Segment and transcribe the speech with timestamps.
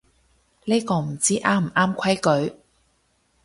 [0.65, 2.55] 呢個唔知啱唔啱規矩